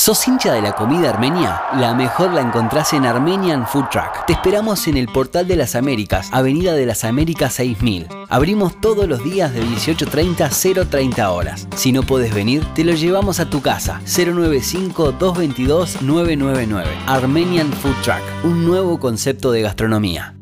[0.00, 1.60] ¿Sos hincha de la comida armenia?
[1.76, 4.24] La mejor la encontrás en Armenian Food Truck.
[4.26, 8.08] Te esperamos en el Portal de las Américas, Avenida de las Américas 6000.
[8.30, 11.68] Abrimos todos los días de 18.30 a 0.30 horas.
[11.76, 14.00] Si no puedes venir, te lo llevamos a tu casa.
[14.06, 16.86] 095-222-999.
[17.06, 20.34] Armenian Food Truck, un nuevo concepto de gastronomía.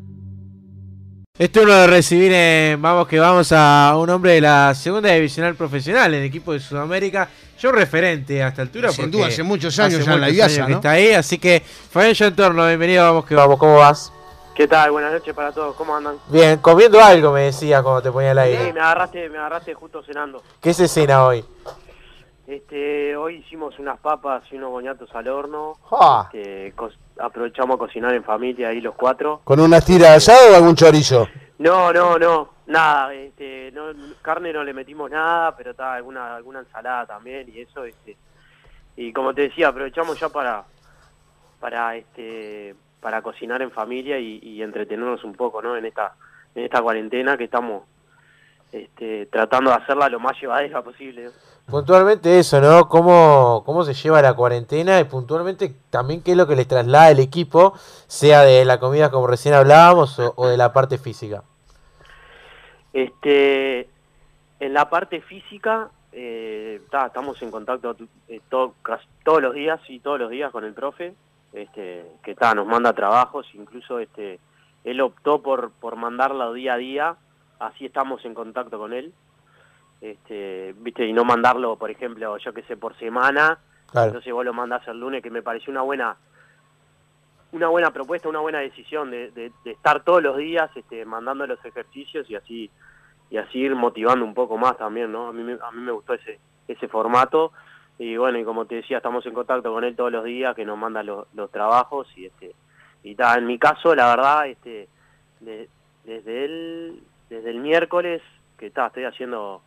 [1.37, 5.55] Esto uno de recibir en Vamos que vamos a un hombre de la segunda divisional
[5.55, 7.27] profesional el equipo de Sudamérica.
[7.59, 8.89] Yo referente a esta altura.
[8.89, 10.75] Sin porque duda, hace muchos años hace ya en la que ¿no?
[10.77, 14.13] está ahí, así que Fabián Entorno, bienvenido, vamos que vamos, ¿cómo vas?
[14.55, 14.91] ¿Qué tal?
[14.91, 16.15] Buenas noches para todos, ¿cómo andan?
[16.29, 18.73] Bien, comiendo algo me decías cuando te ponía al Sí, aire.
[18.73, 20.41] me agarraste, me agarraste justo cenando.
[20.61, 21.43] ¿Qué se cena hoy?
[22.47, 25.77] Este, hoy hicimos unas papas y unos boñatos al horno.
[25.91, 26.29] Ah.
[26.33, 26.73] Este,
[27.19, 29.41] aprovechamos a cocinar en familia ahí los cuatro.
[29.43, 31.27] ¿Con una tira de asado o algún chorizo?
[31.57, 36.59] No, no, no, nada, este, no, carne no le metimos nada, pero está alguna alguna
[36.59, 38.15] ensalada también y eso, este,
[38.95, 40.63] y como te decía, aprovechamos ya para
[41.59, 45.75] para este para cocinar en familia y, entretenernos un poco, ¿no?
[45.75, 46.13] En esta
[46.53, 47.83] en esta cuarentena que estamos
[48.71, 51.31] este, tratando de hacerla lo más llevadera posible.
[51.65, 52.87] Puntualmente eso, ¿no?
[52.89, 54.99] ¿Cómo, ¿Cómo se lleva la cuarentena?
[54.99, 57.73] Y puntualmente también qué es lo que les traslada el equipo,
[58.07, 61.43] sea de la comida como recién hablábamos o de la parte física.
[62.99, 63.87] Este,
[64.59, 67.95] en la parte física, eh, ta, estamos en contacto
[68.27, 68.41] eh,
[68.81, 71.13] casi todos los días y todos los días con el profe,
[71.53, 74.41] este, que ta, nos manda trabajos, incluso este,
[74.83, 77.15] él optó por, por mandarlo día a día,
[77.59, 79.13] así estamos en contacto con él,
[80.01, 83.59] este, viste, y no mandarlo, por ejemplo, yo que sé, por semana,
[83.91, 84.07] Claro.
[84.07, 86.17] entonces vos lo mandás el lunes, que me pareció una buena
[87.51, 91.47] una buena propuesta, una buena decisión de, de- de estar todos los días este, mandando
[91.47, 92.69] los ejercicios y así
[93.31, 95.27] y así ir motivando un poco más también, ¿no?
[95.27, 97.51] A mí, a mí me gustó ese ese formato
[97.97, 100.63] y bueno, y como te decía, estamos en contacto con él todos los días, que
[100.65, 102.53] nos manda los, trabajos y este
[103.03, 104.87] y ta, en mi caso, la verdad, este
[105.39, 105.67] de-
[106.05, 108.21] desde el desde el miércoles
[108.57, 109.61] que está estoy haciendo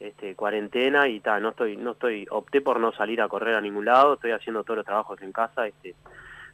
[0.00, 3.60] este cuarentena y ta, no estoy no estoy opté por no salir a correr a
[3.60, 5.94] ningún lado, estoy haciendo todos los trabajos en casa, este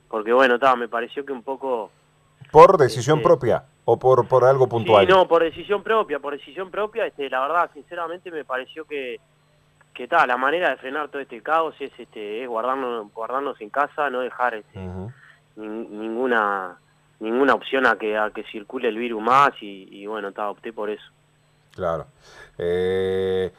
[0.09, 1.91] porque bueno, ta, me pareció que un poco
[2.51, 5.07] ¿Por decisión Este- propia o por, por algo puntual?
[5.07, 9.19] Sí, no, por decisión propia, por decisión propia, este, la verdad, sinceramente me pareció que,
[9.93, 13.69] que ta, la manera de frenar todo este caos es, este, es guardarnos, guardarnos en
[13.71, 15.13] casa, no dejar este, Ujú.
[15.57, 16.79] nin- ninguna
[17.21, 20.73] ninguna opción a que a que circule el virus más y, y bueno, ta, opté
[20.73, 21.03] por eso.
[21.75, 22.07] Claro.
[22.57, 23.53] Eh,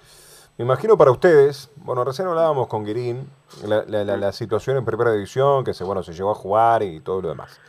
[0.60, 3.28] me imagino para ustedes, bueno, recién hablábamos con Guirín,
[3.66, 6.84] la, la- la- la situación en primera división, que se, bueno, se llegó a jugar
[6.84, 7.60] y todo lo demás.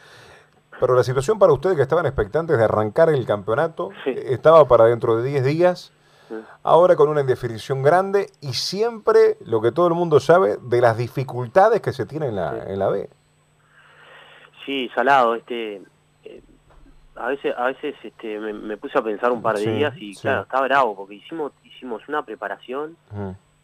[0.79, 4.13] Pero la situación para ustedes que estaban expectantes de arrancar el campeonato, Sí.
[4.17, 5.93] estaba para dentro de 10 días,
[6.63, 10.97] ahora con una indefinición grande y siempre lo que todo el mundo sabe de las
[10.97, 12.59] dificultades que se tienen en la, Sí.
[12.73, 13.11] en la B.
[14.67, 15.83] Sí, salado, este
[17.21, 19.95] a veces a veces este me, me puse a pensar un par de Sí, días
[19.97, 20.23] y sí.
[20.23, 22.97] claro, está bravo porque hicimos hicimos una preparación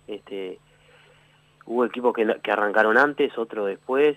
[0.07, 0.59] este
[1.67, 4.17] hubo equipos que, que arrancaron antes, otro después,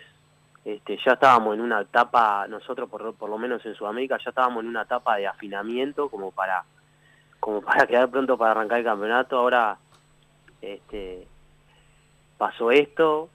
[0.65, 4.61] este ya estábamos en una etapa, nosotros por, por lo menos en Sudamérica ya estábamos
[4.63, 6.63] en una etapa de afinamiento como para
[7.39, 9.77] como para quedar pronto para arrancar el campeonato, ahora
[10.61, 11.27] este
[12.37, 13.29] pasó esto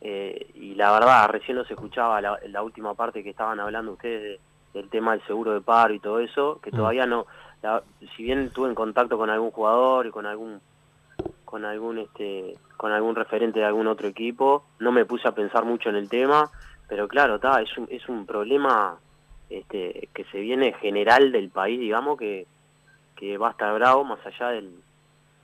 [0.00, 4.22] eh, y la verdad recién los escuchaba la, la última parte que estaban hablando ustedes
[4.22, 4.40] de-
[4.74, 6.76] del tema del seguro de paro y todo eso, que Mm.
[6.76, 7.26] todavía no,
[7.62, 7.82] la-
[8.16, 10.60] si bien estuve en contacto con algún jugador y con algún
[11.44, 15.64] con algún este con algún referente de algún otro equipo no me puse a pensar
[15.64, 16.48] mucho en el tema
[16.88, 18.96] pero claro está es un, es un problema
[19.50, 22.46] este que se viene general del país digamos que,
[23.16, 24.72] que va a estar bravo más allá del,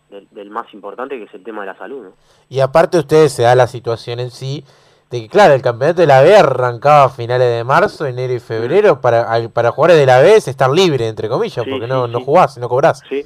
[0.08, 2.12] del, del más importante que es el tema de la salud ¿no?
[2.48, 4.64] Y aparte ustedes se da la situación en sí
[5.10, 8.40] de que, claro, el campeonato de la B arrancaba a finales de marzo, enero y
[8.40, 9.00] febrero.
[9.00, 11.90] Para, al- para jugadores de la B es estar libre, entre comillas, Sí, porque sí,
[11.92, 12.24] no, no sí.
[12.24, 13.02] jugás, no cobrás.
[13.08, 13.24] Sí,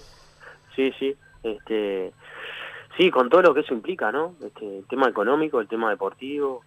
[0.76, 1.16] sí, sí.
[1.42, 2.12] Este,
[2.98, 4.34] sí, con todo lo que eso implica, ¿no?
[4.44, 6.62] Este, el tema económico, el tema deportivo,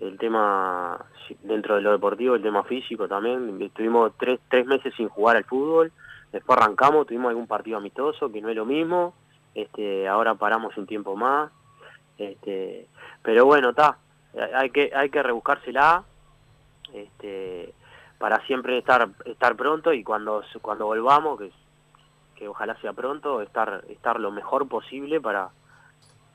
[0.00, 1.04] el tema
[1.42, 3.62] dentro de lo deportivo, el tema físico también.
[3.62, 5.92] Estuvimos tres, tres meses sin jugar al fútbol,
[6.32, 9.14] después arrancamos, tuvimos algún partido amistoso, que no es lo mismo.
[9.54, 11.52] Este, ahora paramos un tiempo más.
[12.20, 12.86] Este,
[13.22, 13.96] pero bueno, está.
[14.54, 16.04] Hay que hay que rebuscársela.
[16.92, 17.72] Este,
[18.18, 21.50] para siempre estar estar pronto y cuando cuando volvamos que
[22.36, 25.48] que ojalá sea pronto estar estar lo mejor posible para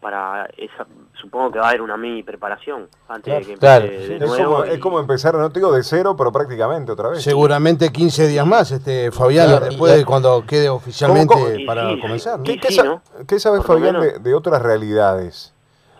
[0.01, 0.85] para esa
[1.19, 4.15] supongo que va a haber una mini preparación antes de que empiece Claro, de.
[4.15, 7.09] Es nuevo como, y- es como empezar, no te digo de cero, pero prácticamente otra
[7.09, 7.23] vez.
[7.23, 11.65] Seguramente 15 días más, este Fabián, Claro, después de cuando quede oficialmente ¿Cómo, cómo?
[11.65, 12.01] para Sí, sí.
[12.01, 12.37] comenzar.
[12.39, 12.43] ¿no?
[12.45, 13.01] ¿Qué, Y qué sí, sa- ¿no?
[13.27, 15.53] qué sabes, Fabián, de otras realidades?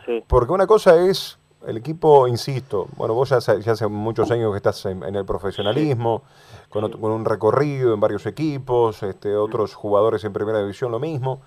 [0.06, 0.24] Sí.
[0.28, 1.38] Porque una cosa es
[1.68, 5.16] el equipo, insisto, bueno, vos ya hace, ya hace muchos años que estás en, en
[5.16, 6.24] el profesionalismo,
[6.69, 11.42] con, con un recorrido en varios equipos, este, otros jugadores en primera división lo mismo.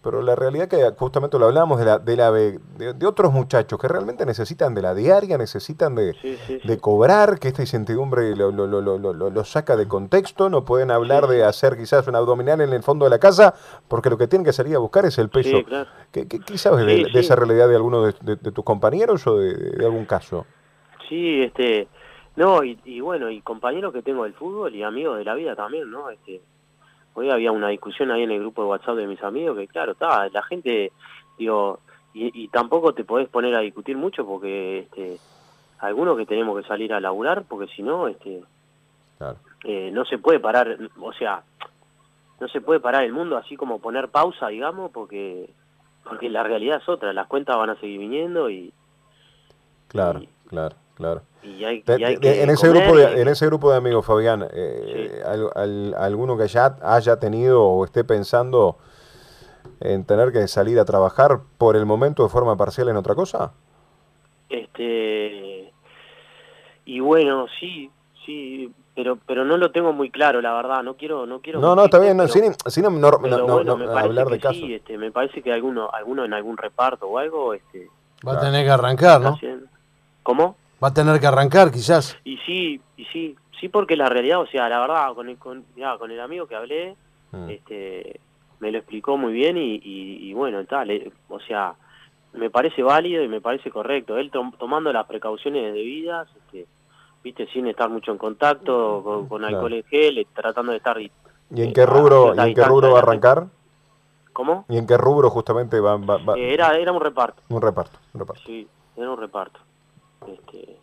[0.00, 2.58] Pero la realidad que justamente lo hablábamos de la, de la de,
[2.94, 6.68] de otros muchachos que realmente necesitan de la diaria, necesitan de, Sí, sí, sí.
[6.68, 10.64] de cobrar, que esta incertidumbre lo, lo, lo, lo, lo- lo saca de contexto, no
[10.64, 13.54] pueden hablar de hacer quizás un abdominal en el fondo de la casa,
[13.88, 15.58] porque lo que tienen que salir a buscar es el peso.
[15.58, 15.90] Sí, claro.
[16.12, 19.84] ¿Qué, qué- qué sabes de, esa realidad de alguno de, tus compañeros o de, de
[19.84, 20.46] algún caso?
[21.08, 21.88] Sí, este,
[22.36, 25.56] no, y, y bueno, y compañeros que tengo del fútbol y amigos de la vida
[25.56, 26.08] también, ¿no?
[26.10, 26.40] Este,
[27.18, 29.92] hoy había una discusión ahí en el grupo de WhatsApp de mis amigos que, claro,
[29.92, 30.92] está, la gente,
[31.36, 31.80] digo,
[32.14, 35.18] y, y tampoco te podés poner a discutir mucho porque, este,
[35.80, 38.42] algunos que tenemos que salir a laburar porque si no, este,
[39.18, 39.36] Claro.
[39.64, 41.42] eh, no se puede parar, o sea,
[42.40, 45.50] no se puede parar el mundo así como poner pausa, digamos, porque
[46.04, 48.72] porque la realidad es otra, las cuentas van a seguir viniendo y,
[49.88, 51.22] Claro, Y- claro, claro.
[51.42, 53.70] y hay, De- y hay de- que en, ese grupo de, y- en ese grupo
[53.70, 58.76] de amigos, Fabián, eh, al- al- ¿alguno que ya haya tenido o esté pensando
[59.80, 63.52] en tener que salir a trabajar por el momento de forma parcial en otra cosa?
[64.50, 65.72] Este
[66.84, 67.90] y bueno, sí,
[68.24, 71.74] sí, pero pero no lo tengo muy claro, la verdad, no quiero no quiero No,
[71.76, 74.56] no, está bien, no, pero- sin, sin no- no- bueno, hablar de que casos.
[74.58, 77.88] sí, este, me parece que alguno alguno en algún reparto o algo este
[78.26, 78.40] Va a Claro.
[78.46, 79.38] tener que arrancar, ¿no?
[80.24, 80.56] ¿Cómo?
[80.82, 82.16] Va a tener que arrancar, quizás.
[82.24, 85.64] Y sí, y sí, sí porque la realidad, o sea, la verdad con el con,
[85.74, 86.96] mirá, con el amigo que hablé,
[87.30, 87.50] Mm.
[87.50, 88.20] este
[88.60, 91.74] me lo explicó muy bien y, y, y bueno, tal, eh, o sea,
[92.32, 94.16] me parece válido y me parece correcto.
[94.16, 96.66] Él tom- tomando las precauciones debidas, este,
[97.22, 99.56] viste, sin estar mucho en contacto con, con Claro.
[99.56, 100.98] alcohol en gel, eh, tratando de estar...
[101.00, 101.10] ¿Y
[101.50, 103.46] en eh, qué rubro, y en qué rubro va a arrancar?
[104.32, 104.64] ¿Cómo?
[104.68, 107.98] ¿Y en qué rubro justamente va, va- va- Eh, era, era un reparto, un reparto?
[108.14, 108.42] un reparto.
[108.46, 108.66] sí,
[108.96, 109.60] era un reparto.
[110.26, 110.78] Este,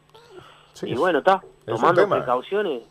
[0.74, 2.84] Sí, y bueno, está, tomando precauciones.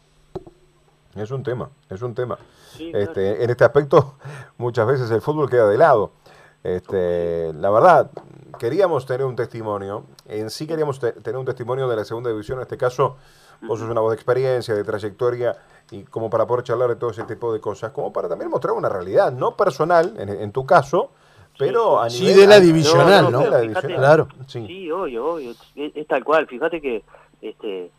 [1.14, 2.38] Es un tema, es un tema.
[2.70, 3.04] Sí, claro.
[3.06, 4.14] Este, en este aspecto,
[4.58, 6.12] muchas veces el fútbol queda de lado.
[6.62, 8.10] Este, la verdad,
[8.58, 12.58] queríamos tener un testimonio, en sí queríamos te- tener un testimonio de la segunda división,
[12.58, 13.16] en este caso,
[13.60, 15.56] vos sos una voz de experiencia, de trayectoria,
[15.90, 18.72] y como para poder charlar de todo ese tipo de cosas, como para también mostrar
[18.72, 21.10] una realidad, no personal, en, en tu caso,
[21.58, 22.36] pero a Sí, nivel...
[22.40, 23.38] de la a- divisional, ¿no?
[23.40, 23.82] de la divisional.
[23.82, 24.28] fíjate- Claro.
[24.46, 24.66] Sí.
[24.66, 25.50] Sí, obvio, obvio.
[25.50, 25.58] Es,
[25.96, 26.46] es tal cual.
[26.46, 27.02] Fíjate que
[27.42, 27.90] este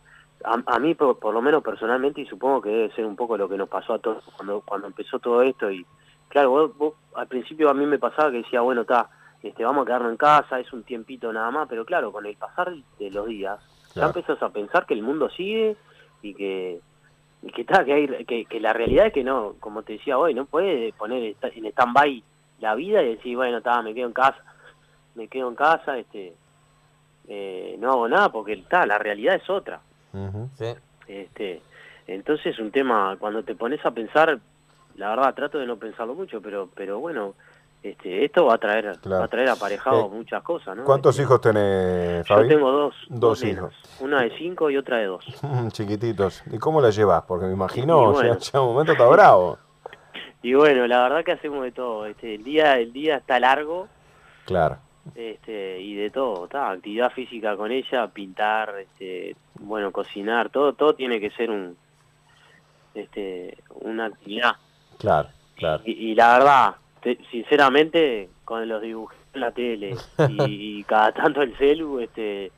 [0.44, 3.36] a, a mí, por, por lo menos personalmente, y supongo que debe ser un poco
[3.36, 5.70] lo que nos pasó a todos cuando cuando empezó todo esto.
[5.70, 5.84] Y
[6.28, 9.08] claro, vos, vos- al principio a mí me pasaba que decía, bueno, está,
[9.42, 11.68] este, vamos a quedarnos en casa, es un tiempito nada más.
[11.68, 13.58] Pero claro, con el pasar de los días,
[13.94, 14.12] Claro.
[14.12, 15.76] ya empezás a pensar que el mundo sigue
[16.22, 16.80] y que
[17.42, 20.18] y que, está, que, hay, que, que la realidad es que no, como te decía
[20.18, 22.22] hoy, no puedes poner en stand-by
[22.60, 24.38] la vida y decir, bueno, está, me quedo en casa,
[25.14, 26.34] me quedo en casa, este
[27.28, 29.80] eh, no hago nada porque está, la realidad es otra.
[30.12, 30.48] Ujú.
[30.56, 30.74] Sí.
[31.08, 31.60] Este,
[32.06, 34.38] entonces es un tema, cuando te pones a pensar,
[34.96, 37.34] la verdad trato de no pensarlo mucho, pero pero bueno,
[37.82, 39.20] este, esto va a traer Claro.
[39.20, 40.84] va a traer aparejado Eh, muchas cosas, ¿no?
[40.84, 42.48] ¿Cuántos Este, hijos tenés, Yo Fabi?
[42.48, 43.74] tengo dos, Dos hijos.
[44.00, 45.24] una de cinco y otra de dos.
[45.72, 46.42] Chiquititos.
[46.50, 47.22] ¿Y cómo la llevas?
[47.22, 48.34] Porque me imagino, bueno.
[48.38, 49.58] ya, ya un momento está bravo.
[50.46, 52.06] Y bueno, la verdad que hacemos de todo.
[52.06, 53.88] Este, el día el día está largo,
[54.44, 54.76] Claro.
[55.16, 60.94] este, y de todo, está, actividad física con ella, pintar, este, bueno, cocinar, todo todo
[60.94, 61.76] tiene que ser un
[62.94, 64.52] este una actividad.
[64.98, 65.82] Claro, claro.
[65.84, 69.96] Y, y la verdad, te- sinceramente, con los dibujos en la tele
[70.28, 72.52] y, y cada tanto el celu, este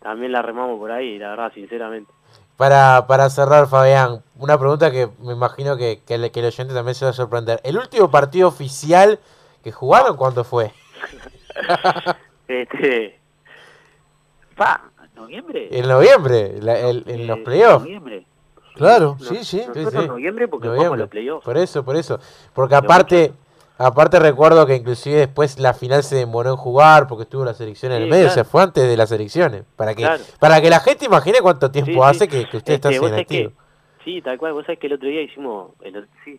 [0.00, 2.12] también la remamos por ahí, la verdad, sinceramente.
[2.56, 6.74] Para, para cerrar, Fabián, una pregunta que me imagino que, que, el, que el oyente
[6.74, 7.60] también se va a sorprender.
[7.64, 9.18] ¿El último partido oficial
[9.64, 10.72] que jugaron cuándo fue?
[12.48, 13.18] Este
[14.56, 15.68] pa, noviembre.
[15.70, 17.84] En noviembre, la- el- en los Eh, playoffs.
[17.84, 18.26] Noviembre.
[18.74, 19.58] Claro, No- sí, sí.
[19.66, 20.08] Nosotros Sí, sí.
[20.08, 20.78] noviembre porque Noviembre.
[20.88, 21.44] jugamos los playoffs.
[21.44, 22.20] Por eso, por eso.
[22.52, 23.32] Porque aparte,
[23.78, 27.92] aparte recuerdo que inclusive después la final se demoró en jugar porque estuvo la selección
[27.92, 28.30] en el medio, claro.
[28.30, 29.64] o sea, fue antes de las elecciones.
[29.76, 30.22] Para que, Claro.
[30.38, 32.00] para que la gente imagine cuánto tiempo Sí, sí.
[32.04, 33.52] hace que, que usted está Este, que- activo.
[34.04, 34.52] Sí, tal cual.
[34.52, 36.38] Vos sabés que el otro día hicimos, el, otro- sí,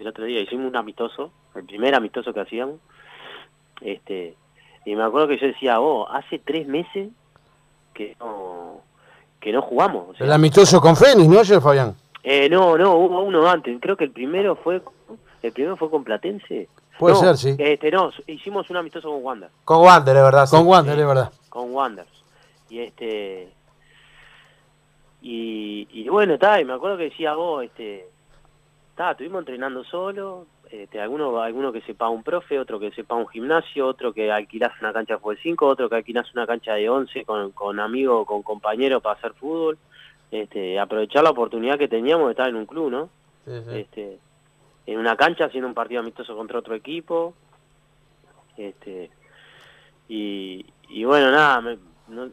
[0.00, 2.76] el otro día hicimos un amistoso, el primer amistoso que hacíamos.
[3.80, 4.36] Este,
[4.84, 7.08] y me acuerdo que yo decía, vos, hace tres meses
[7.92, 8.80] que no,
[9.40, 10.10] que no jugamos.
[10.10, 11.94] o sea, El amistoso con Fénix, ¿no, ayer, Fabián?
[12.22, 13.76] eh, no, no, hubo uno antes.
[13.80, 14.82] Creo que el primero fue,
[15.48, 16.68] el primero fue con Platense.
[16.98, 17.54] Puede No, ser, sí.
[17.58, 19.50] Este, no, hicimos un amistoso con Wander.
[19.64, 20.46] Con Wander, de verdad.
[20.46, 20.56] sí.
[20.56, 21.32] Con Wander, es verdad.
[21.48, 22.08] con Wanders.
[22.70, 23.52] Y este
[25.22, 28.06] y, y bueno, está, y me acuerdo que decía vos, este,
[28.90, 33.28] está, estuvimos entrenando solo, Este, alguno, alguno que sepa un profe, otro que sepa un
[33.28, 36.88] gimnasio, otro que alquilas una cancha de fútbol 5, otro que alquilas una cancha de
[36.90, 39.78] 11 con, con amigos o con compañeros para hacer fútbol.
[40.30, 43.08] Este, aprovechar la oportunidad que teníamos de estar en un club, ¿no?
[43.44, 43.78] Sí, sí.
[43.78, 44.18] Este,
[44.86, 47.34] en una cancha haciendo un partido amistoso contra otro equipo.
[48.56, 49.10] Este,
[50.08, 52.28] y, y bueno, nada, me- no,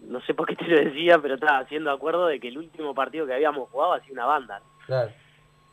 [0.00, 2.94] no sé por qué te lo decía, pero estaba haciendo acuerdo de que el último
[2.94, 4.60] partido que habíamos jugado ha sido una banda.
[4.86, 5.10] Claro.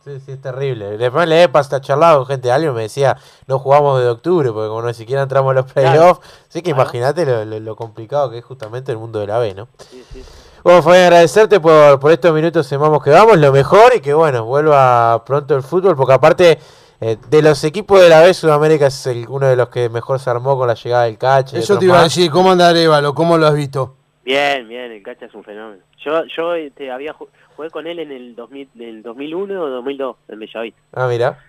[0.04, 0.98] Sí, sí, es terrible.
[0.98, 3.16] Después le he hasta charlado gente alguien me decía,
[3.48, 6.20] no jugamos de octubre, porque como ni siquiera entramos a los playoffs.
[6.50, 6.82] Así que Claro.
[6.82, 9.70] imagínate lo, lo- lo complicado que es justamente el mundo de la B, ¿no?
[9.78, 10.22] Sí, sí.
[10.64, 14.14] Bueno, Fabián, agradecerte por, por estos minutos en Vamos que Vamos, lo mejor y que
[14.14, 16.58] bueno, vuelva pronto el fútbol, porque aparte
[17.02, 20.20] eh, de los equipos de la B, Sudamérica es el- uno de los que mejor
[20.20, 21.58] se armó con la llegada del Cache.
[21.58, 23.14] y Eso te iba a decir, ¿cómo anda Arevalo?
[23.14, 23.96] ¿Cómo lo has visto?
[24.24, 25.82] Bien, bien, el Cacha es un fenómeno.
[26.06, 27.28] Yo, yo este, había ju-
[27.58, 30.80] jugué con él en el 2000, del 2001 o 2002 en Bellavista.
[30.94, 31.40] Ah, mira.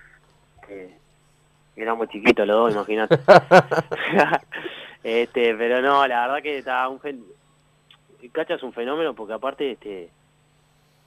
[0.67, 0.99] que
[1.77, 3.17] éramos chiquitos los dos, imagínate.
[5.05, 7.25] este, pero no, la verdad que está un fen...
[8.31, 10.11] Cacha es un fenómeno porque aparte este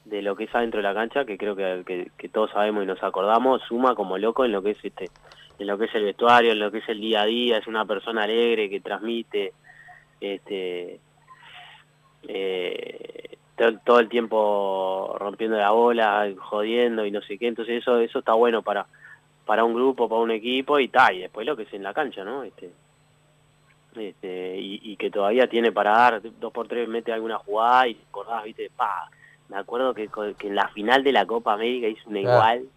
[0.04, 2.86] de lo que es adentro de la cancha, que creo que, que, todos sabemos y
[2.86, 5.10] nos acordamos, suma como loco en lo que es este
[5.58, 7.66] en lo que es el vestuario, en lo que es el día a día, es
[7.66, 9.52] una persona alegre que transmite
[10.20, 11.00] este
[12.26, 17.98] eh, todo, todo el tiempo rompiendo la bola, jodiendo y no sé qué, entonces eso
[17.98, 18.86] eso está bueno para
[19.44, 21.94] para un grupo, para un equipo y tal, y después lo que es en la
[21.94, 22.42] cancha, ¿no?
[22.42, 22.70] Este,
[23.98, 27.98] este, y, y que todavía tiene para dar, dos por tres mete alguna jugada y
[28.08, 29.08] acordás, viste, pa,
[29.48, 32.36] me acuerdo que, que en la final de la Copa América hizo una Claro.
[32.36, 32.68] igual,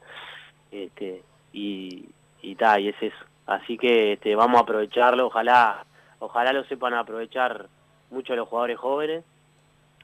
[0.72, 1.24] este,
[1.54, 2.06] y,
[2.42, 3.26] y tal, y es eso.
[3.46, 5.86] Así que este, vamos a aprovecharlo, ojalá,
[6.20, 7.68] ojalá lo sepan aprovechar
[8.10, 9.24] mucho los jugadores jóvenes,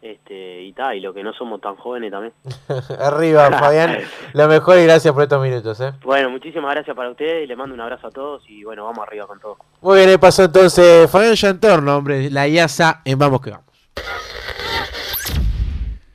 [0.02, 2.34] este, y tal, y los que no somos tan jóvenes también.
[3.00, 4.00] Arriba, Fabián.
[4.34, 5.94] Lo mejor y gracias por estos minutos, ¿eh?
[6.04, 9.06] Bueno, muchísimas gracias para ustedes y les mando un abrazo a todos y bueno, vamos
[9.08, 9.58] arriba con todo.
[9.82, 13.66] Muy bien, ahí pasó entonces Fabián Chantorno, hombre, la IASA en Vamos que Vamos.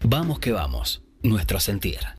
[0.04, 2.00] Vamos que vamos, nuestro sentir.